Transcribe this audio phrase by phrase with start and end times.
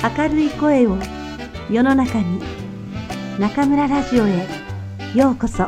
[0.00, 0.96] 明るい声を
[1.68, 2.40] 世の中に
[3.40, 4.46] 中村ラジオへ
[5.12, 5.66] ようこそ。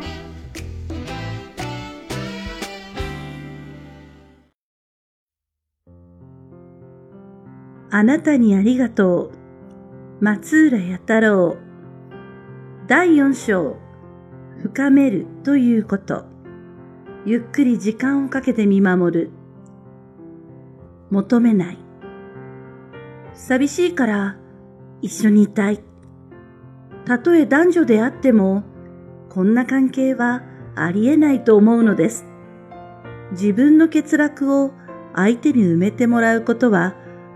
[7.91, 9.33] あなたにありがと
[10.21, 11.57] う松浦弥太郎。
[12.87, 13.77] 第4章
[14.63, 16.25] 深めるということ。
[17.27, 19.31] ゆっくり時間をかけて見守る。
[21.11, 21.90] 求めない。
[23.35, 24.37] 寂しいから
[25.03, 25.81] 一緒にいたい。
[27.05, 28.63] たとえ男女であっても、
[29.29, 30.43] こんな関係は
[30.75, 32.27] ありえないと思うのです。
[33.33, 34.73] 自分の欠落を
[35.15, 36.95] 相手に埋めてもらうことは、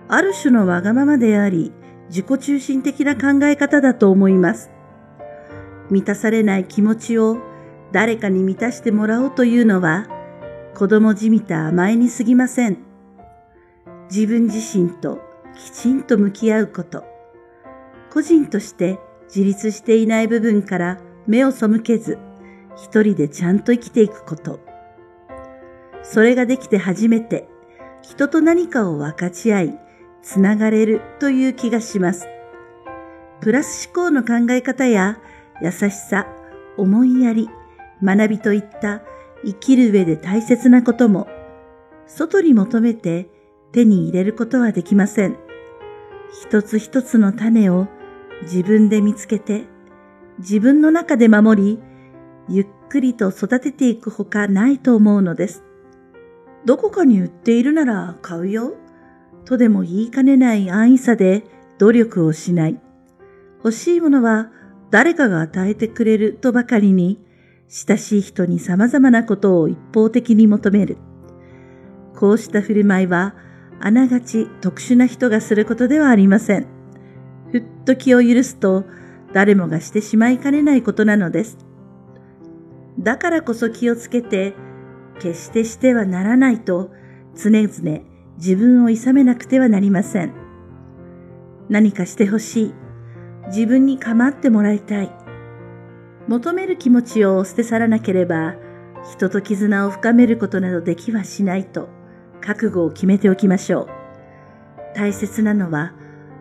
[0.09, 1.73] ある種のわがままであり、
[2.09, 4.71] 自己中心的な考え方だと思います。
[5.91, 7.39] 満たされない気持ちを
[7.93, 10.07] 誰かに満たしてもらおうというのは、
[10.75, 12.79] 子供じみた甘えにすぎません。
[14.11, 15.21] 自分自身と
[15.57, 17.05] きちんと向き合うこと。
[18.11, 22.19] 個人として自立していない部分から目を背けず、
[22.77, 24.61] 一人でちゃんと生きていくこと。
[26.03, 27.49] それができて初めて、
[28.03, 29.79] 人と何かを分かち合い、
[30.23, 32.27] つながれるという気がします。
[33.41, 35.19] プラス思考の考え方や
[35.63, 36.27] 優しさ、
[36.77, 37.49] 思いやり、
[38.03, 39.03] 学びといった
[39.45, 41.29] 生きる上で大切なことも、
[42.07, 43.29] 外に求めて
[43.73, 45.44] 手に入れることはできません。
[46.43, 47.87] 一つ一つの種を
[48.43, 49.65] 自分で見つけて、
[50.39, 51.83] 自分の中で守り、
[52.49, 55.63] ゆっくりと育てていくほかないと思うのです。
[56.65, 58.75] どこかに売っているなら買うよ、
[59.45, 61.45] とでも言いかねない安易さで
[61.79, 62.81] 努力をしない。
[63.59, 64.51] 欲しいものは
[64.91, 67.21] 誰かが与えてくれるとばかりに、
[67.69, 70.97] 親しい人に様々なことを一方的に求める。
[72.17, 73.35] こうした振る舞いは、
[73.85, 76.67] あながち特殊な人がすることではありません。
[77.53, 78.87] ふっと気を許すと
[79.35, 81.59] 誰もがしてしまいかねないことなのです。
[82.99, 84.55] だからこそ気をつけて、
[85.21, 86.93] 決してしてはならないと
[87.35, 88.01] 常々
[88.39, 90.33] 自分を諌めなくてはなりません。
[91.69, 92.75] 何かしてほしい。
[93.49, 95.13] 自分に構ってもらいたい。
[96.27, 98.55] 求める気持ちを捨て去らなければ、
[99.13, 102.03] 人と絆を深めることなどできはしないと。
[102.45, 103.89] 覚悟を決めておきましょう。
[104.95, 105.95] 大切なのは、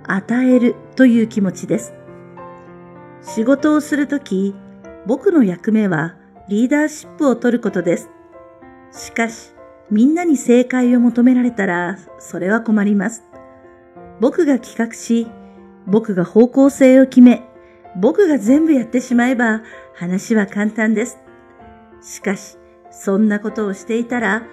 [0.05, 1.93] 与えるという気持ちです。
[3.21, 4.53] 仕事をするとき、
[5.07, 6.15] 僕の役目は
[6.49, 8.09] リーダーシップを取ることです。
[8.91, 9.53] しかし、
[9.89, 13.23] みんなに正解を求められたら、それは困ります。
[14.19, 15.27] 僕が企画し、
[15.87, 17.43] 僕が方向性を決め、
[17.95, 19.61] 僕が全部やってしまえば
[19.93, 21.19] 話は簡単です。
[22.01, 22.57] しかし、
[22.91, 24.43] そんなことをしていたら、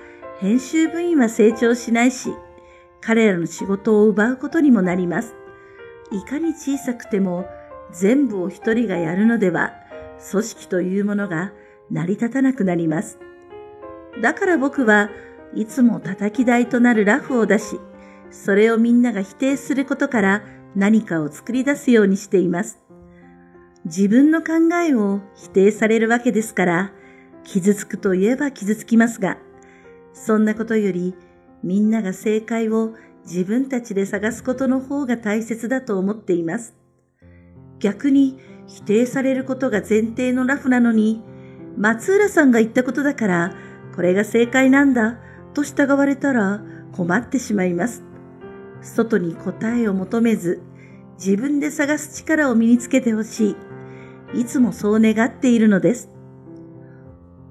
[0.40, 2.32] 編集部員は成長しないし、
[3.02, 5.34] 彼らの仕事を奪うことにもなります。
[6.10, 7.46] いかに小さくても
[7.92, 9.74] 全部を一人がやるのでは、
[10.30, 11.52] 組織というものが
[11.90, 13.18] 成り立たなくなります。
[14.22, 15.10] だから僕は
[15.54, 17.78] いつも叩き台となるラフを出し、
[18.30, 20.42] それをみんなが否定することから
[20.74, 22.80] 何かを作り出すようにしています。
[23.84, 26.92] 自分の考えを否定されるわけですから、
[27.44, 29.36] 傷つくといえば傷つきますが、
[30.12, 31.14] そんなことより
[31.62, 32.94] みんなが正解を
[33.26, 36.74] 自分たちで探すことの方が大切だと思っています。
[37.78, 41.22] 逆に否定されることが前提のラフなのに、
[41.76, 43.54] 松浦さんが言ったことだから
[43.94, 45.18] これが正解なんだ
[45.54, 48.04] と従われたら困ってしまいます。
[48.82, 50.62] 外に答えを求めず
[51.18, 53.56] 自分で探す力を身につけてほし
[54.34, 54.40] い。
[54.40, 56.08] いつもそう願っているのです。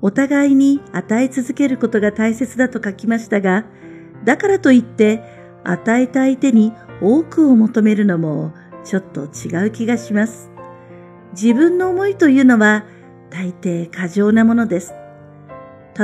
[0.02, 3.66] お互いに与え続けることが大切だと書きましたが、
[4.24, 5.22] だからといって
[5.64, 10.50] 与えた相手に多くを求めるのもちょっと違う気がします。
[11.34, 12.86] 自分の思いというのは
[13.30, 14.94] 大抵過剰なものです。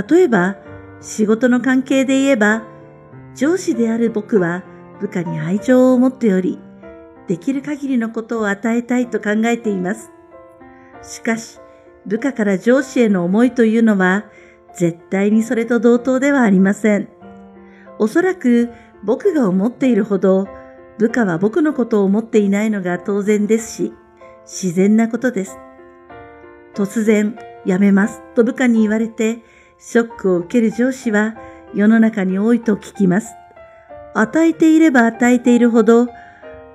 [0.10, 0.58] 例えば
[1.02, 2.64] 仕事の関係で言えば
[3.36, 4.64] 上司である僕は
[5.00, 6.60] 部下に愛情を持っており、
[7.28, 10.12] できる限りのことを与えたいと考えています。
[11.02, 11.60] しかし、
[12.06, 14.26] 部下から上司への思いというのは、
[14.76, 17.08] 絶対にそれと同等ではありません。
[17.98, 18.70] おそらく
[19.04, 20.48] 僕が思っているほど、
[20.98, 23.94] 部下は僕のことを思っていないのが当然ですし、
[24.44, 25.58] 自然なことです。
[26.74, 29.40] 突然、辞めますと部下に言われて、
[29.78, 31.36] ショックを受ける上司は
[31.74, 33.34] 世の中に多いと聞きます。
[34.14, 36.08] 与えていれば与えているほど、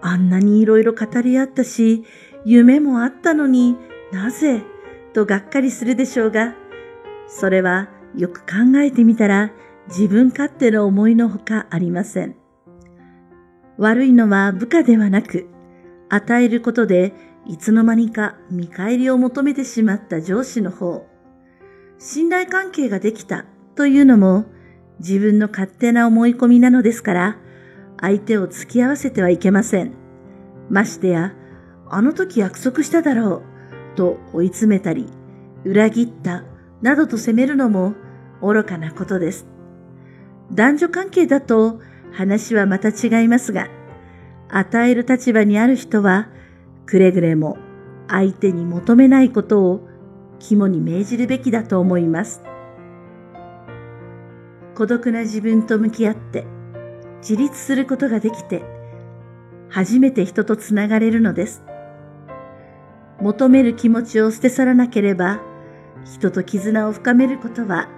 [0.02, 2.04] あんなにいろいろ語り合ったし、
[2.44, 3.76] 夢もあったのに
[4.12, 4.62] なぜ
[5.12, 6.54] とがっかりするでしょうが、
[7.28, 9.52] それはよく考えてみたら
[9.88, 12.36] 自分勝手の思いのほかありません。
[13.78, 15.48] 悪いのは部下ではなく、
[16.08, 17.14] 与えることで
[17.46, 21.06] いつの間にか見返りを求めてしまった上司の方。
[21.98, 24.46] 信頼関係ができたというのも
[24.98, 27.36] 自分の勝手な思い込みなのですから、
[28.00, 29.92] 相手を付き合わせてはいけません。
[30.68, 31.32] ましてや、
[31.88, 33.49] あの時約束しただろう
[33.94, 35.06] と追い詰めたり、
[35.64, 36.44] 裏切った
[36.82, 37.94] などと責めるのも
[38.40, 39.46] 愚かなことです。
[40.52, 41.80] 男女関係だと
[42.12, 43.68] 話はまた違いますが、
[44.48, 46.28] 与える立場にある人は、
[46.86, 47.56] くれぐれも
[48.08, 49.88] 相手に求めないことを
[50.40, 52.42] 肝に銘じるべきだと思います。
[54.74, 56.46] 孤独な自分と向き合って
[57.20, 58.62] 自立することができて
[59.68, 61.62] 初めて人とつながれるのです。
[63.20, 65.40] 求める気持ちを捨て去らなければ
[66.04, 67.88] 人と絆を深めることは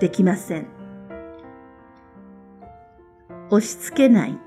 [0.00, 0.66] できません。
[3.50, 4.38] 押し付けない。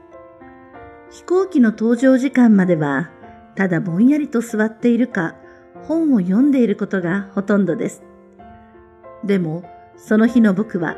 [1.11, 3.09] 飛行機の搭乗時間までは、
[3.55, 5.35] ただぼんやりと座っているか、
[5.83, 8.03] 本を読んでいることがほとんどです。
[9.23, 9.63] でも、
[9.95, 10.97] その日の僕は、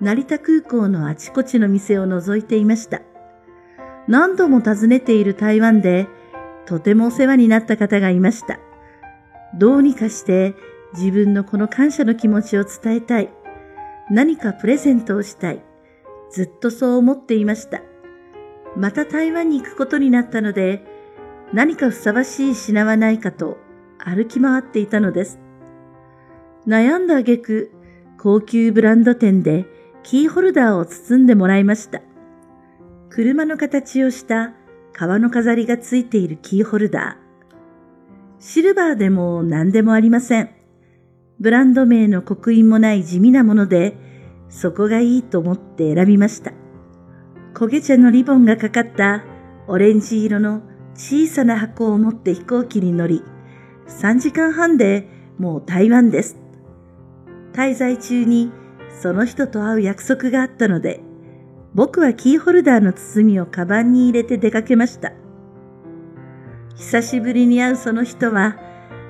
[0.00, 3.02] 成田空港のあちこちの店を覗いていました。
[4.06, 6.06] 何度も訪ねている台湾で、
[6.68, 8.60] とてもお世話になった方がいました。
[9.54, 10.54] どうにかして
[10.92, 13.30] 自分のこの感謝の気持ちを伝えたい。
[14.10, 15.64] 何かプレゼントをしたい。
[16.30, 17.80] ずっとそう思っていました。
[18.76, 20.84] また台湾に行くことになったので、
[21.54, 23.56] 何かふさわしい品はないかと
[23.96, 25.40] 歩き回っていたのです。
[26.66, 27.72] 悩んだ挙句、
[28.18, 29.64] 高級ブランド店で
[30.02, 32.02] キーホルダーを包んでもらいました。
[33.08, 34.52] 車の形をした
[34.98, 38.42] 革の飾りがついているキーホルダー。
[38.42, 40.50] シルバーでも何でもありません。
[41.38, 43.96] ブランド名の刻印もない地味なもので、
[44.48, 46.52] そこがいいと思って選びました。
[47.54, 49.22] 焦げ茶のリボンがかかった
[49.68, 50.62] オレンジ色の
[50.94, 53.22] 小さな箱を持って飛行機に乗り、
[53.86, 55.08] 3時間半で
[55.38, 56.36] もう台湾です。
[57.52, 58.50] 滞在中に
[59.00, 61.04] その人と会う約束があったので、
[61.78, 65.12] 僕はキーホルダーの包みをカバンに入れて出かけました。
[66.74, 68.56] 久しぶりに会うその人は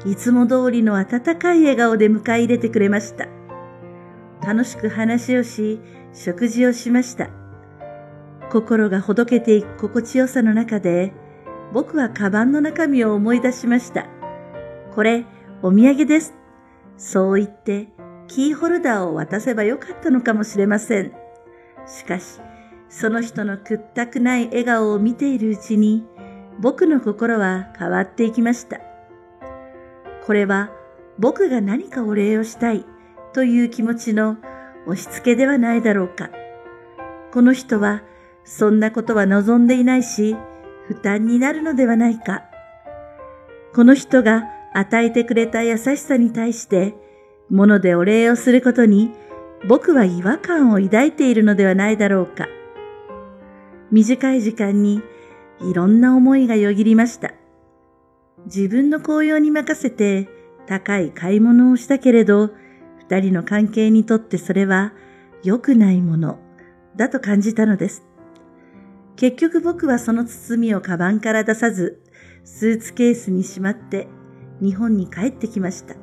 [0.05, 3.27] いつも通りの温かい笑顔で迎え入れてくれました。
[4.47, 5.81] 楽しく話をし、
[6.13, 7.31] 食事をしました。
[8.51, 11.15] 心がほどけていく心地よさの中で、
[11.73, 14.07] 僕はカバンの中身を思い出しました。
[14.95, 15.25] これ、
[15.63, 16.35] お土産です。
[16.99, 17.89] そう言って、
[18.27, 21.13] キーホルダーを渡せばよかったのかもしれません。
[21.87, 22.43] しかし、
[22.89, 26.05] その人の屈託ない笑顔を見ているうちに、
[26.61, 28.81] 僕の心は変わっていきました。
[30.25, 30.71] これは
[31.19, 32.85] 僕が何かお礼をしたい
[33.33, 34.37] という気持ちの
[34.87, 36.31] 押し付けではないだろうか。
[37.33, 38.03] この人は
[38.45, 40.37] そんなことは望んでいないし、
[40.87, 42.45] 負担になるのではないか。
[43.75, 44.45] この人が
[44.75, 46.95] 与えてくれた優しさに対して、
[47.51, 49.13] 物でお礼をすることに
[49.67, 52.49] 僕は違和感を抱いているのではないだろうか。
[53.91, 55.03] 短い時間に
[55.61, 57.33] いろんな思いがよぎりました。
[58.47, 60.29] 自分の紅葉に任せて
[60.67, 62.51] 高い買い物をしたけれど、
[62.99, 64.93] 二人の関係にとってそれは
[65.43, 66.39] 良くないもの
[66.97, 68.05] だと感じたのです。
[69.17, 72.03] 結局僕はその包みをカバンから出さず、
[72.45, 74.07] スーツケースにしまって
[74.61, 75.97] 日本に帰ってきました。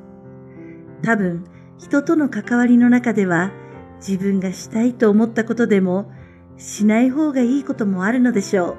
[1.02, 1.44] 多分、
[1.78, 3.52] 人との関わりの中では
[3.98, 6.10] 自分がしたいと思ったことでも
[6.56, 8.76] しない方がいいこともあるのでしょう。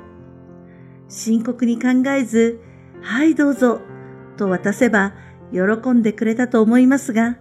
[1.10, 2.60] 深刻に考えず、
[3.02, 3.82] はいどうぞ、
[4.38, 5.14] と渡せば
[5.52, 7.38] 喜んでくれたと思いますが、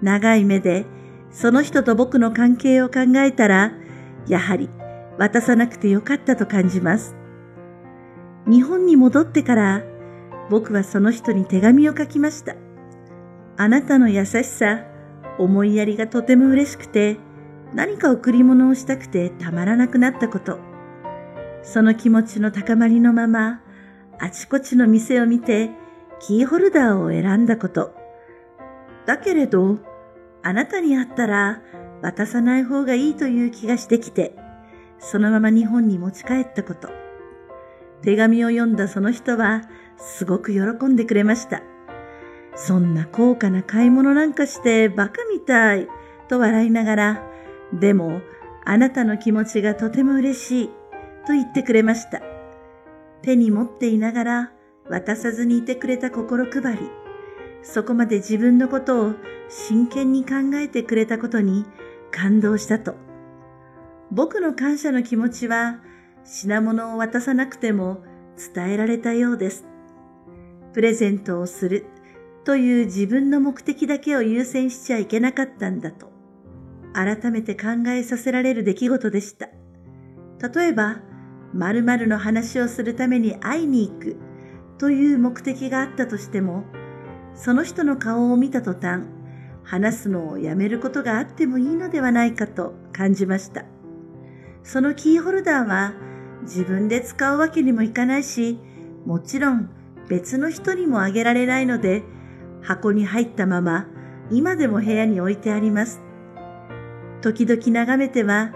[0.00, 0.86] 長い目で
[1.30, 3.72] その人と僕の関係を考えたら、
[4.28, 4.68] やはり
[5.18, 7.16] 渡さなくてよかったと感じます。
[8.46, 9.82] 日本に戻ってから
[10.50, 12.56] 僕はその人に手紙を書きました。
[13.56, 14.84] あなたの優しさ、
[15.38, 17.18] 思いやりがとても嬉しくて、
[17.74, 20.58] 何か贈り物をしたくてたまらなくなったこと。
[21.62, 23.62] その気持ちの高まりのまま、
[24.18, 25.70] あちこちの店を見て、
[26.20, 27.94] キーホルダーを選んだこと。
[29.06, 29.78] だけれど、
[30.42, 31.62] あなたに会ったら
[32.02, 34.36] 渡さない方がいいという気がしてきて、
[34.98, 36.88] そのまま日本に持ち帰ったこと。
[38.02, 39.62] 手紙を読んだその人は、
[39.96, 41.62] すごく喜んでくれました。
[42.54, 45.88] そんな高価な買い物なんかしてバカみたい、
[46.28, 47.31] と笑いながら、
[47.72, 48.20] でも、
[48.64, 50.70] あなたの気持ちがとても嬉しい。
[51.26, 52.20] と言ってくれました。
[53.22, 54.52] 手に持っていながら
[54.88, 56.90] 渡さずにいてくれた心配り、
[57.62, 59.14] そこまで自分のことを
[59.48, 61.64] 真剣に考えてくれたことに
[62.10, 62.94] 感動したと。
[64.10, 65.80] 僕の感謝の気持ちは
[66.24, 68.02] 品物を渡さなくても
[68.54, 69.64] 伝えられたようです。
[70.72, 71.86] プレゼントをする
[72.44, 76.11] という自分の目的だけを優先しちゃいけなかったんだと、
[76.92, 79.48] 改めて考えさせられる出来事でした。
[80.48, 81.00] 例えば、
[81.54, 84.16] 〇〇の話をするために会いに行く
[84.78, 86.64] という目的があったとしても、
[87.34, 89.04] その人の顔を見た途端、
[89.64, 93.64] 話すのをやめることがあってもいいのではないかと感じました。
[94.64, 95.94] そのキーホルダーは
[96.42, 98.58] 自分で使うわけにもいかないし、
[99.06, 99.70] もちろん
[100.08, 102.02] 別の人にもあげられないので、
[102.60, 103.86] 箱に入ったまま
[104.30, 106.00] 今でも部屋に置いてあります。
[107.22, 108.52] 時々眺めては、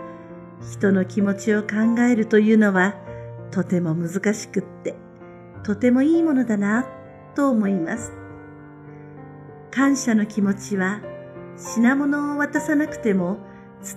[0.72, 2.94] 人の気持ちを考えるというのは
[3.52, 4.96] とても難しくって、
[5.62, 6.86] とてもいいものだな
[7.34, 8.12] と思います。
[9.70, 11.00] 感謝の気持ちは
[11.56, 13.38] 品物を渡さなくても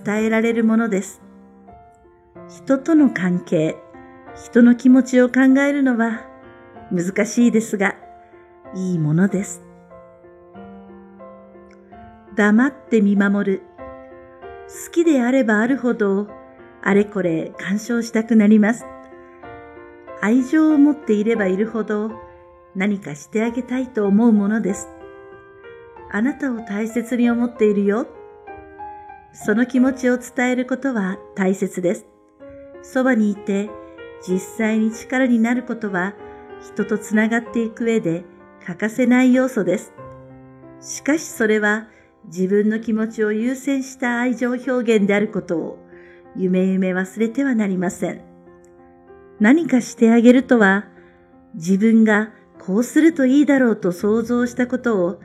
[0.04, 1.20] 伝えられるものです。
[2.48, 3.76] 人との関係、
[4.34, 6.26] 人の気持ちを考えるのは
[6.92, 7.96] 難しいですが、
[8.74, 9.64] いいものです。
[12.36, 13.69] 黙って見守る。
[14.70, 16.28] 好きであればあるほど、
[16.80, 18.86] あれこれ干渉したくなります。
[20.20, 22.12] 愛情を持っていればいるほど、
[22.76, 24.88] 何かしてあげたいと思うものです。
[26.12, 28.06] あなたを大切に思っているよ。
[29.32, 32.06] その気持ちを伝えることは大切です。
[32.82, 33.70] そばにいて、
[34.26, 36.14] 実際に力になることは、
[36.60, 38.24] 人とつながっていく上で
[38.66, 39.92] 欠かせない要素です。
[40.80, 41.88] しかしそれは、
[42.26, 45.78] 自分の気持ちを優先した愛情表現であることを
[46.36, 48.22] 夢夢忘れてはなりません。
[49.40, 50.86] 何かしてあげるとは
[51.54, 55.20] 自分がこうするといいだろうと想像したことを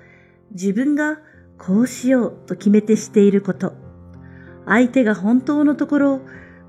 [0.51, 1.19] 自分が
[1.57, 3.73] こうしようと決めてしていること。
[4.65, 6.21] 相手が本当のところ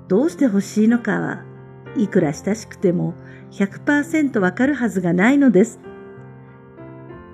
[0.09, 1.45] どうして欲しいのかは
[1.97, 3.15] いくら親しくても
[3.53, 5.81] 100%わかるはずがないのです。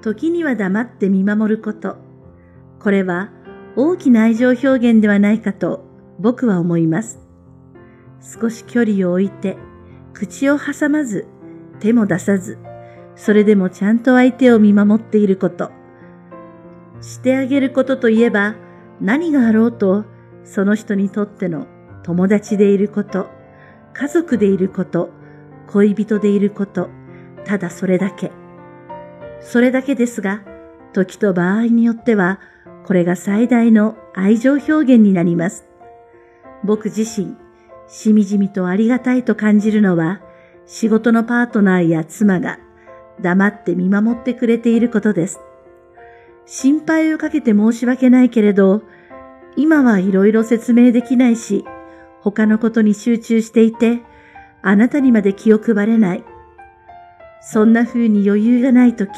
[0.03, 1.97] 時には黙って見守ること。
[2.83, 3.31] これは
[3.77, 5.85] 大きな愛情表現ではないかと
[6.19, 7.21] 僕は思います。
[8.21, 9.57] 少し距離を置いて、
[10.12, 11.27] 口を挟まず、
[11.81, 12.59] 手も出さず、
[13.17, 15.71] それでもちゃんと相手を見守っていること。
[17.01, 18.57] してあげることといえば、
[19.01, 20.05] 何があろうと、
[20.45, 21.67] その人にとっての
[22.03, 23.29] 友達でいること、
[23.95, 25.11] 家族でいること、
[25.69, 26.89] 恋人でいること、
[27.45, 28.33] ただそれだけ。
[29.41, 30.43] それだけですが、
[30.93, 32.39] 時と場合によっては、
[32.85, 35.65] これが最大の愛情表現になります。
[36.65, 37.37] 僕自身、
[37.89, 40.21] しみじみとありがたいと感じるのは、
[40.67, 42.59] 仕事のパートナーや妻が
[43.21, 45.41] 黙って見守ってくれていることです。
[46.47, 48.83] 心配をかけて申し訳ないけれど、
[49.57, 51.65] 今はいろいろ説明できないし、
[52.21, 54.01] 他のことに集中していて、
[54.62, 56.25] あなたにまで気を配れない。
[57.41, 59.11] そんな風に余裕がないとき、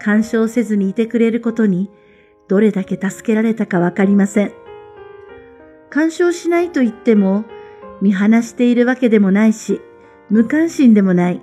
[0.00, 1.90] 干渉せずにいてくれることに
[2.48, 4.52] どれだけ助けられたかわかりません。
[5.90, 7.44] 干渉しないと言っても、
[8.00, 9.80] 見放しているわけでもないし、
[10.30, 11.42] 無関心でもない。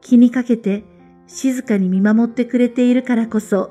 [0.00, 0.84] 気にかけて
[1.26, 3.70] 静かに見守ってくれているからこそ、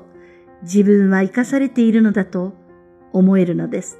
[0.62, 2.54] 自分は生かされているのだと
[3.12, 3.98] 思えるのです。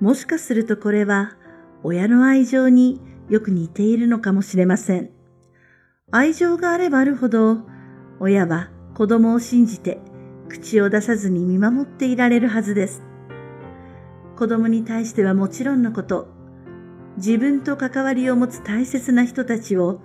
[0.00, 1.36] もしかするとこれは
[1.82, 5.10] 親の愛情によく似ているのかもしれません。
[6.10, 7.58] 愛情があればあるほど、
[8.20, 10.00] 親は子供を信じて
[10.52, 13.02] 口を出さずに見守っていられるはずです。
[14.36, 16.28] 子供に対してはもちろんのこと、
[17.16, 20.00] 自分と関わりを持つ大切な人たちを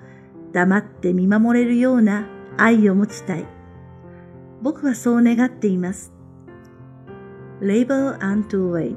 [0.54, 2.28] 黙って見守れるような
[2.58, 3.46] 愛を持ちたい。
[4.62, 6.14] 僕はそう願っています。
[7.62, 8.96] Label and to wait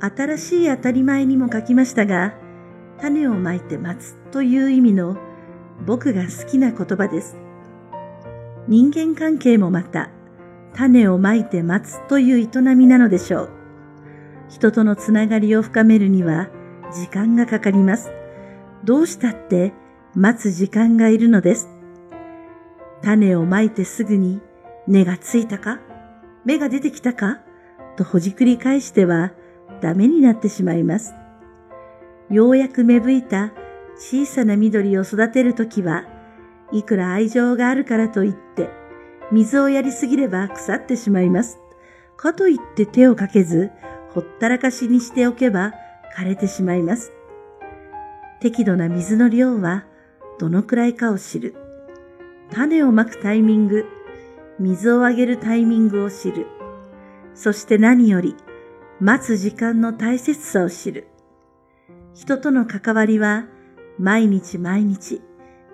[0.00, 2.34] 新しい当たり前にも書きましたが、
[3.00, 5.16] 種をまいて待つという意味の
[5.86, 7.36] 僕が好きな言葉です。
[8.66, 10.10] 人間関係もまた
[10.74, 13.50] 種をまいて待つという営みなのでしょう。
[14.48, 16.48] 人とのつながりを深めるには
[16.94, 18.10] 時間がかかります。
[18.84, 19.72] どうしたって
[20.14, 21.68] 待つ時間がいるのです。
[23.02, 24.40] 種をまいてすぐに
[24.86, 25.80] 根がついたか？
[26.44, 27.40] 芽が出てきたか？
[27.96, 29.32] とほじくり返しては
[29.80, 31.14] ダメになってしまいます。
[32.30, 33.52] ようやく芽吹いた
[33.96, 36.04] 小さな緑を育てるときは、
[36.72, 38.70] いくら愛情があるからといって
[39.30, 41.58] 水をやりすぎれば腐ってしまいます。
[42.16, 43.70] かといって手をかけず、
[44.10, 45.72] ほったらかしにしておけば
[46.16, 47.12] 枯れてしまいます。
[48.40, 49.84] 適度な水の量は
[50.38, 51.54] どのくらいかを知る。
[52.50, 53.84] 種をまくタイミング、
[54.58, 56.46] 水をあげるタイミングを知る。
[57.34, 58.34] そして何より、
[59.00, 61.08] 待つ時間の大切さを知る。
[62.14, 63.44] 人との関わりは
[63.98, 65.22] 毎日毎日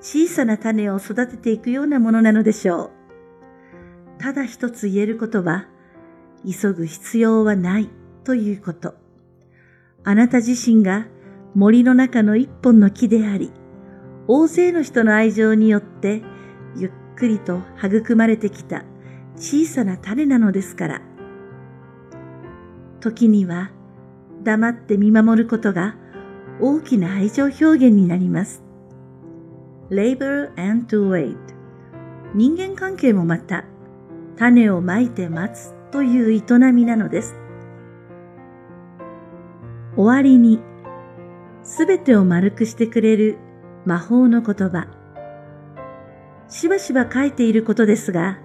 [0.00, 3.03] 小さな種を育てていくようなものなのでしょう。
[4.18, 5.66] ただ一つ言えることは、
[6.44, 7.90] 急ぐ必要はない
[8.24, 8.94] ということ。
[10.04, 11.06] あなた自身が
[11.54, 13.52] 森の中の一本の木であり、
[14.28, 16.22] 大勢の人の愛情によって
[16.76, 18.84] ゆっくりと育まれてきた
[19.36, 21.02] 小さな種なのですから。
[23.00, 23.70] 時には
[24.42, 25.96] 黙って見守ることが
[26.60, 28.62] 大きな愛情表現になります。
[29.90, 31.36] labor and to wait
[32.34, 33.64] 人間関係もまた
[34.36, 37.36] 種をまいて待つという営みなのです。
[39.96, 40.60] 終わりに
[41.62, 43.38] すべてを丸くしてくれる
[43.86, 44.86] 魔法の言葉。
[46.48, 48.38] しばしば書いていることですが、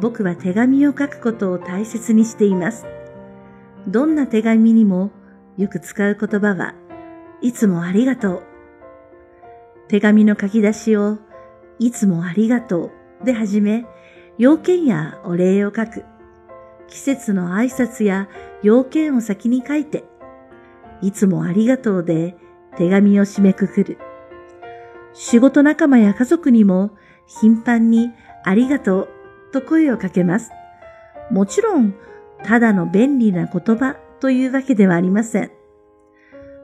[0.00, 2.86] 僕は手紙を書くことを大切にしています。
[3.86, 5.10] どんな手紙にも
[5.56, 6.74] よく使う言葉は、
[7.40, 8.42] いつもありがとう。
[9.88, 11.18] 手紙の書き出しを、
[11.78, 12.90] いつもありがと
[13.22, 13.86] うで始め、
[14.38, 16.04] 要件やお礼を書く。
[16.86, 18.28] 季節の挨拶や
[18.62, 20.04] 要件を先に書いて、
[21.02, 22.36] いつもありがとうで
[22.76, 23.98] 手紙を締めくくる。
[25.12, 26.92] 仕事仲間や家族にも
[27.26, 28.12] 頻繁に
[28.44, 29.08] ありがとう
[29.52, 30.52] と声をかけます。
[31.30, 31.94] もちろん、
[32.44, 35.50] ただの便利な言葉というわけではありません。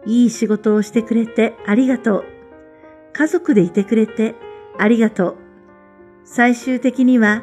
[0.06, 2.24] いい仕事をしてくれてありがとう。
[3.12, 4.36] 家族でいてくれて
[4.78, 5.36] ありがとう。
[6.24, 7.42] 最終的には、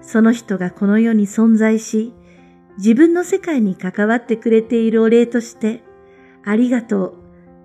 [0.00, 2.12] その人がこの世に存在し、
[2.78, 5.82] 自分の世界に関わってくれているお礼として、
[6.44, 7.14] ありがとう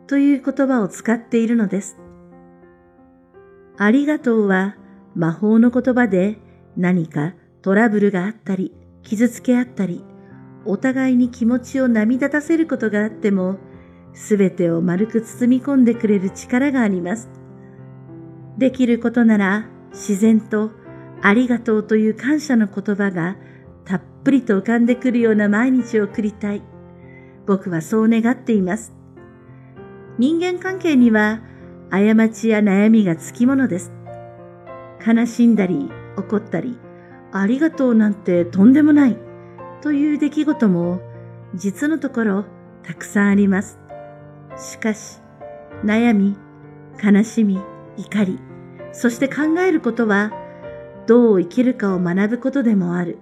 [0.07, 1.97] という言葉を使っているのです。
[3.77, 4.75] ありがとうは
[5.15, 6.37] 魔法の言葉で
[6.77, 8.73] 何かトラブルがあったり、
[9.03, 10.03] 傷つけ合ったり、
[10.65, 13.57] お互いに気持ちを波立たせることがあっても、
[14.13, 17.29] すべてを丸く包み込んでくれる力があります。
[18.57, 20.71] できることなら自然と
[21.21, 23.37] ありがとうという感謝の言葉が
[23.85, 26.63] たっぷりと浮かんでくるような毎日を送りたい。
[27.45, 28.93] 僕はそう願っています。
[30.17, 31.41] 人間関係には
[31.89, 33.91] 過ちや悩みがつきものです。
[35.05, 36.77] 悲しんだり怒ったり、
[37.31, 39.17] ありがとうなんてとんでもない
[39.81, 41.01] という出来事も
[41.55, 42.45] 実のところ
[42.83, 43.79] たくさんあります。
[44.57, 45.19] しかし、
[45.83, 46.37] 悩み、
[47.03, 47.59] 悲しみ、
[47.97, 48.39] 怒り、
[48.91, 50.31] そして考えることは
[51.07, 53.19] どう生きるかを学ぶことでもある。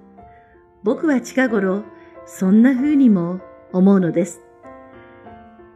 [0.83, 1.83] 僕は近頃
[2.25, 3.41] そんな風にも
[3.73, 4.41] 思うのです。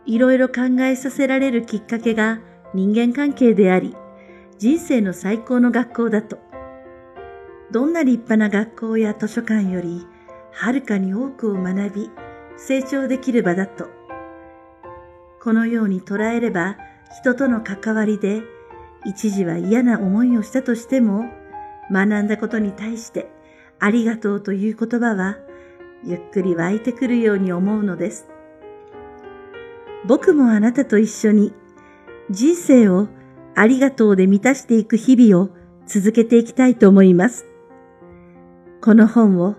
[0.06, 2.40] いろいろ考えさせられるきっかけが
[2.74, 3.96] 人間関係であり、
[4.58, 6.40] 人生の最高の学校だと。
[7.72, 10.06] どんな立派な学校や図書館より、
[10.52, 12.12] はるかに多くを学び、
[12.58, 13.90] 成長できる場だと。
[15.42, 16.78] このように捉えれば、
[17.20, 18.44] 人との関わりで、
[19.06, 21.26] 一時は嫌な思いをしたとしても、
[21.94, 23.30] 学んだことに対して、
[23.80, 25.38] ありがとうという言葉は、
[26.04, 28.28] ゆっくり湧いてくるように思うのです。
[30.06, 31.54] 僕もあなたと一緒に
[32.30, 33.08] 人生を
[33.56, 35.50] ありがとうで満たしていく日々を
[35.86, 37.46] 続けていきたいと思います。
[38.82, 39.56] この本を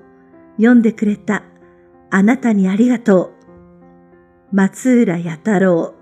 [0.57, 1.45] 読んでくれた
[2.11, 3.33] あなたにありがと
[4.53, 4.55] う。
[4.55, 5.95] 松浦弥太郎